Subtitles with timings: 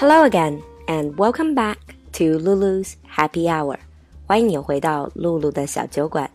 [0.00, 3.78] Hello again, and welcome back to Lulu's Happy Hour.
[4.26, 6.30] 欢迎你回到露露的小酒馆。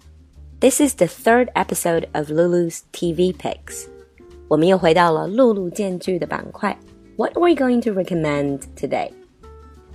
[0.59, 3.87] This is the third episode of Lulu's TV picks.
[4.47, 6.75] 我们又回到了露露荐剧的板块。
[7.17, 9.11] What are we going to recommend today?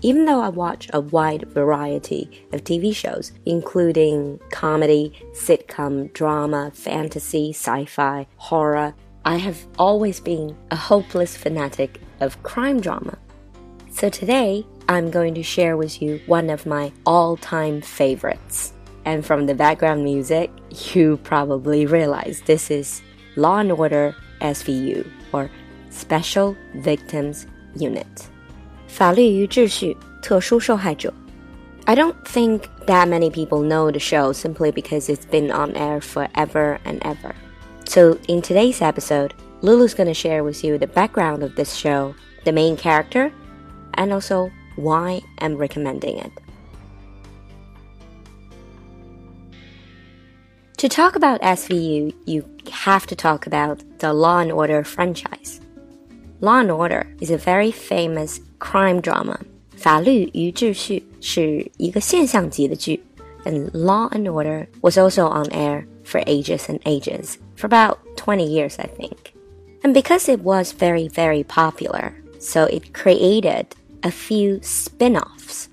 [0.02, 7.52] Even though I watch a wide variety of TV shows, including comedy, sitcom, drama, fantasy,
[7.52, 8.94] sci fi, horror,
[9.24, 13.18] I have always been a hopeless fanatic of crime drama.
[14.00, 18.72] So today, I'm going to share with you one of my all time favorites.
[19.04, 20.50] And from the background music,
[20.92, 23.02] you probably realize this is
[23.36, 25.50] Law and Order SVU, or
[25.90, 28.28] Special Victims Unit.
[28.86, 31.12] 法律与秩序特殊受害者.
[31.86, 36.00] I don't think that many people know the show simply because it's been on air
[36.00, 37.34] forever and ever.
[37.84, 42.14] So, in today's episode, Lulu's going to share with you the background of this show,
[42.44, 43.32] the main character,
[43.94, 46.32] and also why I'm recommending it.
[50.78, 55.60] To talk about SVU, you have to talk about the Law and Order franchise.
[56.40, 59.40] Law and Order is a very famous crime drama.
[59.76, 63.02] 法律与秩序是一个现象级的剧
[63.46, 68.44] and Law and Order was also on air for ages and ages, for about 20
[68.44, 69.34] years, I think.
[69.84, 73.66] And because it was very, very popular, so it created
[74.02, 75.68] a few spin offs.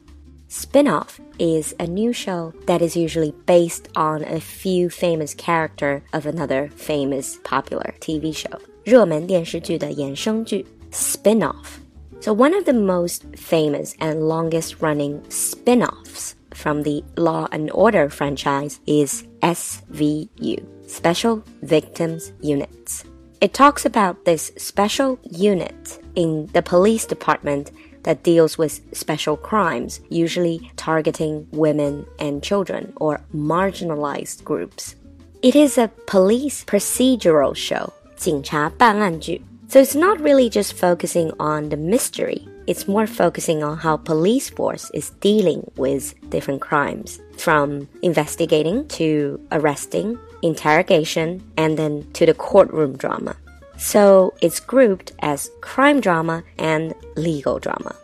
[0.48, 6.04] Spin off is a new show that is usually based on a few famous character
[6.14, 8.60] of another famous popular TV show.
[8.84, 11.84] 热门电视剧的衍生剧 spin off.
[12.24, 18.10] So one of the most famous and longest running spin-offs from the Law and Order
[18.10, 23.04] franchise is SVU, Special Victims Units.
[23.42, 27.72] It talks about this special unit in the police department
[28.08, 34.96] that deals with special crimes, usually targeting women and children or marginalized groups.
[35.42, 39.42] It is a police procedural show, 警察办案剧.
[39.68, 42.48] So it's not really just focusing on the mystery.
[42.68, 49.40] It's more focusing on how police force is dealing with different crimes, from investigating to
[49.52, 53.36] arresting, interrogation, and then to the courtroom drama.
[53.78, 57.96] So it's grouped as crime drama and legal drama.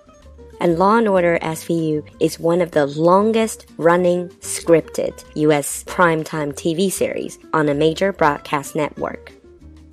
[0.60, 6.92] And Law and Order SVU is one of the longest running scripted US primetime TV
[6.92, 9.32] series on a major broadcast network.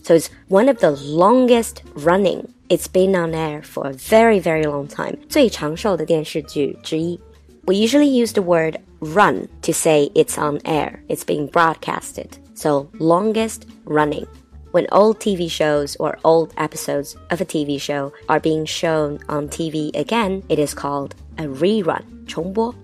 [0.03, 2.53] So it's one of the longest running.
[2.69, 5.19] It's been on air for a very, very long time.
[5.29, 7.21] 最长寿的电视剧之一.
[7.67, 12.31] We usually use the word run to say it's on air, it's being broadcasted.
[12.55, 14.27] So longest running.
[14.73, 19.49] When old TV shows or old episodes of a TV show are being shown on
[19.49, 22.75] TV again, it is called a rerun, 重播.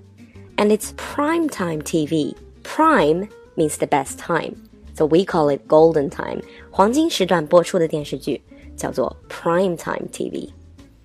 [0.56, 2.34] And it's prime time TV.
[2.62, 4.56] Prime means the best time.
[4.94, 6.42] So we call it golden time.
[6.70, 8.40] 黄金时段播出的电视剧
[8.76, 10.50] 叫做 prime time TV.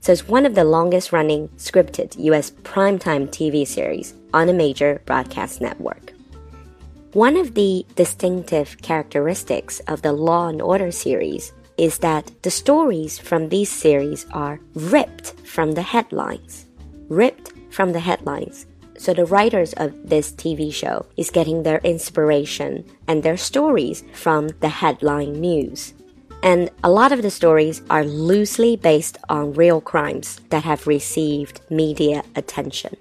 [0.02, 5.02] So it's one of the longest running scripted US primetime TV series on a major
[5.06, 6.11] broadcast network.
[7.13, 13.19] One of the distinctive characteristics of the Law and Order series is that the stories
[13.19, 16.65] from these series are ripped from the headlines.
[17.11, 18.65] Ripped from the headlines.
[18.97, 24.49] So the writers of this TV show is getting their inspiration and their stories from
[24.61, 25.93] the headline news.
[26.43, 31.61] And a lot of the stories are loosely based on real crimes that have received
[31.69, 32.97] media attention.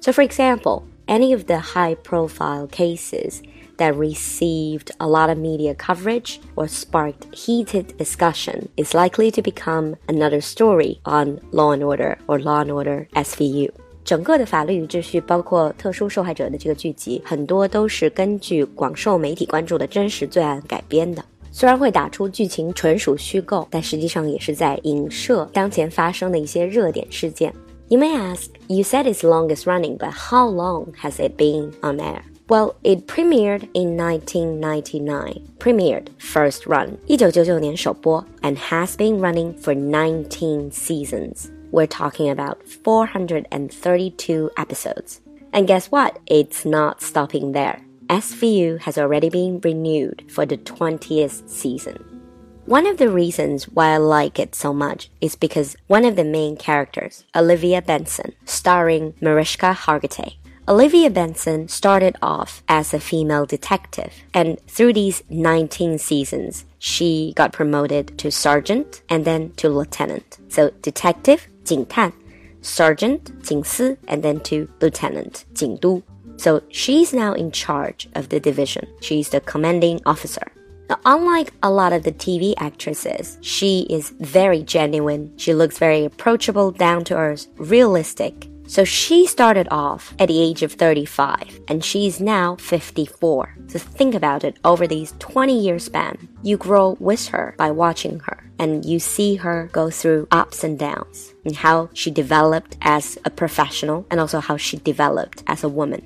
[0.00, 3.41] So for example, any of the high profile cases
[3.77, 9.95] that received a lot of media coverage or sparked heated discussion is likely to become
[10.07, 13.71] another story on Law and Order or Law and Order SVU.
[14.03, 21.23] 整个的法律与秩序，包括特殊受害者的这个剧集，很多都是根据广受媒体关注的真实罪案改编的。
[21.51, 27.53] 虽然会打出剧情纯属虚构，但实际上也是在影射当前发生的一些热点事件。
[27.89, 31.99] You may ask, you said it's longest running, but how long has it been on
[31.99, 32.23] air?
[32.47, 35.55] Well, it premiered in 1999.
[35.57, 44.51] Premiered first run, 一九九九年首播, and has been running for 19 seasons we're talking about 432
[44.57, 45.21] episodes.
[45.53, 46.19] And guess what?
[46.27, 47.81] It's not stopping there.
[48.07, 52.14] SVU has already been renewed for the 20th season.
[52.65, 56.23] One of the reasons why I like it so much is because one of the
[56.23, 60.35] main characters, Olivia Benson, starring Mariska Hargitay,
[60.67, 67.51] Olivia Benson started off as a female detective, and through these 19 seasons, she got
[67.51, 70.37] promoted to sergeant and then to lieutenant.
[70.49, 72.13] So, detective, 警探
[72.61, 76.01] sergeant 警司 and then to lieutenant 警督.
[76.37, 78.87] So she's now in charge of the division.
[79.01, 80.51] She's the commanding officer.
[80.88, 85.32] Now, unlike a lot of the TV actresses, she is very genuine.
[85.36, 88.48] She looks very approachable, down to earth, realistic.
[88.68, 93.54] So she started off at the age of 35 and she's now 54.
[93.68, 96.28] So think about it over these 20 year span.
[96.42, 100.78] You grow with her by watching her and you see her go through ups and
[100.78, 105.68] downs and how she developed as a professional and also how she developed as a
[105.68, 106.02] woman.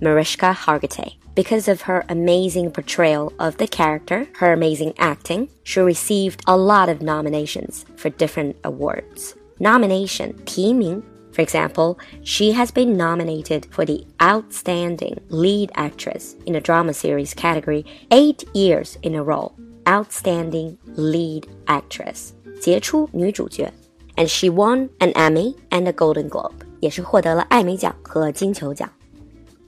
[0.00, 1.14] Mariska Hargitay.
[1.35, 6.89] Because of her amazing portrayal of the character, her amazing acting, she received a lot
[6.89, 9.35] of nominations for different awards.
[9.59, 16.59] Nomination, 提名 for example, she has been nominated for the Outstanding Lead Actress in a
[16.59, 19.53] Drama Series category eight years in a row.
[19.87, 22.33] Outstanding Lead Actress.
[22.59, 23.71] 杰出女主角.
[24.15, 26.65] And she won an Emmy and a Golden Globe.
[26.81, 28.91] 也是获得了艾美奖和金球奖.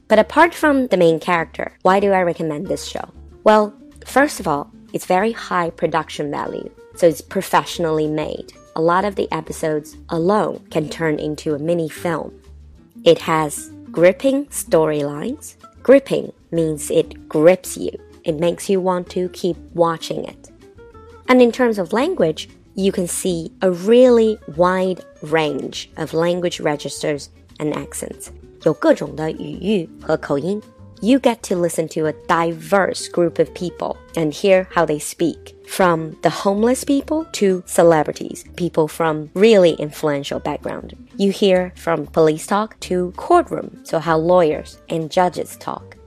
[0.08, 3.08] But apart from the main character, why do I recommend this show?
[3.44, 3.74] Well,
[4.06, 9.16] first of all, it's very high production value, so it's professionally made a lot of
[9.16, 12.38] the episodes alone can turn into a mini film.
[13.04, 15.56] It has gripping storylines.
[15.82, 17.90] Gripping means it grips you,
[18.24, 20.50] it makes you want to keep watching it.
[21.28, 27.30] And in terms of language, you can see a really wide range of language registers
[27.58, 28.30] and accents.
[28.65, 30.61] 有各种的语域和口音
[31.03, 35.55] you get to listen to a diverse group of people and hear how they speak.
[35.67, 40.93] From the homeless people to celebrities, people from really influential background.
[41.17, 45.97] You hear from police talk to courtroom, so how lawyers and judges talk.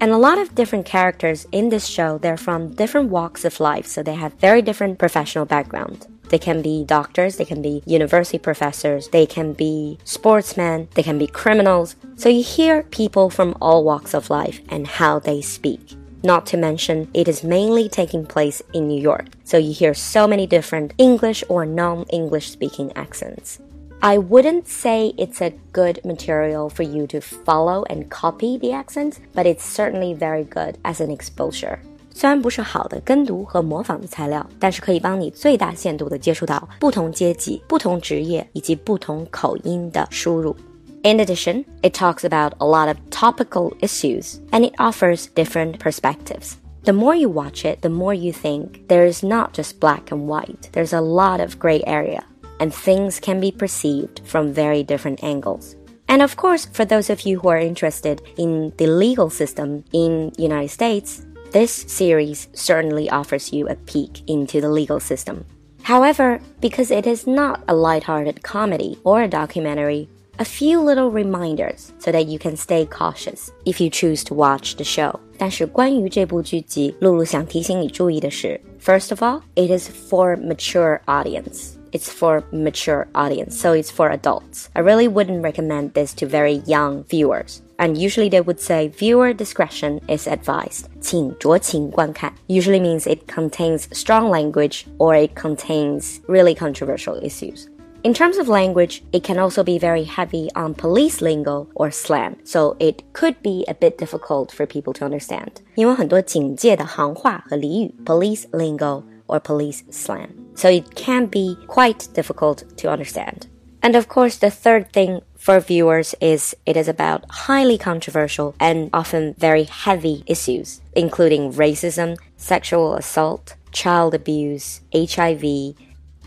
[0.00, 3.86] And a lot of different characters in this show, they're from different walks of life,
[3.86, 6.06] so they have very different professional background.
[6.33, 11.19] They can be doctors, they can be university professors, they can be sportsmen, they can
[11.19, 11.95] be criminals.
[12.15, 15.93] So you hear people from all walks of life and how they speak.
[16.23, 20.25] Not to mention, it is mainly taking place in New York, so you hear so
[20.25, 23.59] many different English or non English speaking accents.
[24.01, 29.19] I wouldn't say it's a good material for you to follow and copy the accents,
[29.33, 31.79] but it's certainly very good as an exposure.
[32.12, 40.56] 虽然不是好的跟读和模仿的材料，但是可以帮你最大限度的接触到不同阶级、不同职业以及不同口音的输入。
[41.04, 46.54] In addition, it talks about a lot of topical issues and it offers different perspectives.
[46.82, 50.26] The more you watch it, the more you think there is not just black and
[50.26, 50.70] white.
[50.72, 52.24] There's a lot of gray area
[52.58, 55.76] and things can be perceived from very different angles.
[56.08, 60.32] And of course, for those of you who are interested in the legal system in
[60.36, 61.22] United States,
[61.52, 65.44] this series certainly offers you a peek into the legal system.
[65.82, 71.92] However, because it is not a light-hearted comedy or a documentary, a few little reminders
[71.98, 75.18] so that you can stay cautious if you choose to watch the show.
[75.38, 84.10] 但是关于这部剧集，露露想提醒你注意的是，First of all, it is for mature audience it's for mature audience, so it's for
[84.10, 84.68] adults.
[84.74, 87.60] I really wouldn't recommend this to very young viewers.
[87.76, 90.86] And usually they would say viewer discretion is advised.
[91.00, 97.68] 请酌情观看 usually means it contains strong language or it contains really controversial issues.
[98.04, 102.36] In terms of language, it can also be very heavy on police lingo or slang,
[102.44, 105.50] so it could be a bit difficult for people to understand.
[105.74, 110.28] 因为很多警戒的行话和俚语 police lingo or police slang.
[110.54, 113.48] So it can be quite difficult to understand.
[113.80, 118.89] And of course, the third thing for viewers is it is about highly controversial and
[118.93, 125.43] often very heavy issues, including racism, sexual assault, child abuse, HIV.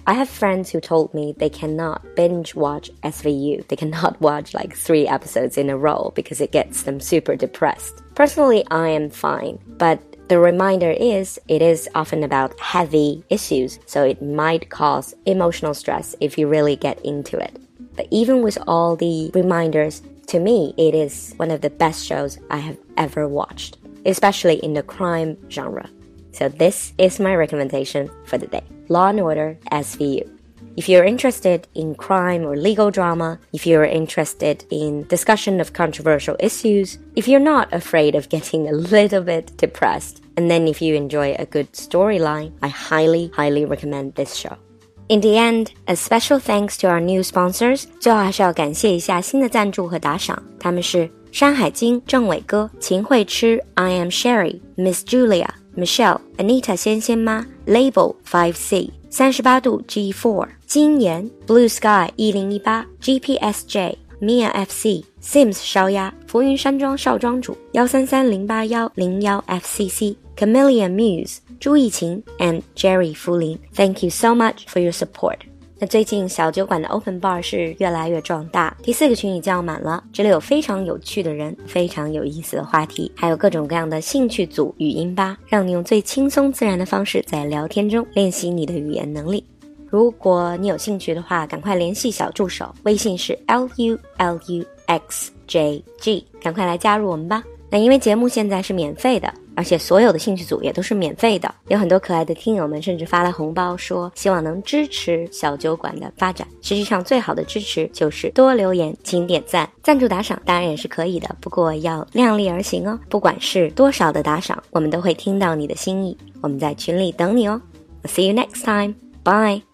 [0.07, 3.67] I have friends who told me they cannot binge watch SVU.
[3.69, 8.03] They cannot watch like three episodes in a row because it gets them super depressed.
[8.15, 14.05] Personally, I am fine, but the reminder is it is often about heavy issues, so
[14.05, 17.59] it might cause emotional stress if you really get into it.
[17.97, 22.39] But even with all the reminders, to me, it is one of the best shows
[22.51, 25.89] I have ever watched, especially in the crime genre.
[26.33, 28.65] So this is my recommendation for the day.
[28.89, 30.31] Law and Order SVU.
[30.77, 36.37] If you're interested in crime or legal drama, if you're interested in discussion of controversial
[36.39, 40.95] issues, if you're not afraid of getting a little bit depressed, and then if you
[40.95, 44.59] enjoy a good storyline, I highly, highly recommend this show.
[45.08, 47.84] In the end, a special thanks to our new sponsors.
[48.00, 62.86] 最后还是要感谢一下新的赞助和打赏，他们是山海经、郑伟哥、秦慧吃、I am Sherry、Miss Julia、Michelle、Anita 仙仙妈、 Label Five C 三十八度 G Four 金岩 Blue Sky 一零一八
[63.02, 74.29] GPSJ Mia FC Sims 烧鸭浮云山庄少庄主幺三三零八幺零幺 FCC Chameleon Muse 朱艺晴 and Jerry 福林 Thank you so
[74.29, 75.37] much for your support.
[75.79, 80.03] 那最近小酒馆的 Open Bar 是越来越壮大，第四个群已叫满了。
[80.11, 89.45] 这里有非常有趣的人，非常有意思的话题，还有各种各样的兴趣组语音吧，让你用最轻松自然的方式在聊天中练习你的语言能力。
[89.89, 97.45] 如果你有兴趣的话，赶快联系小助手，微信是 l u l u x j g，赶快来加入我们吧。
[97.69, 99.31] 那因为节目现在是免费的。
[99.57, 106.47] 而且所有的兴趣组也都是免费的，有很多可爱的听友们甚至发来红包，说希望能支持小酒馆的发展。
[106.63, 112.99] 实际上，最好的支持就是多留言、请点赞、赞助打赏，当然也是可以的，不过要量力而行哦。
[113.09, 117.61] 不管是多少的打赏，我们都会听到你的心意，我们在群里等你哦。
[118.05, 118.95] See you next time.
[119.25, 119.66] Bye.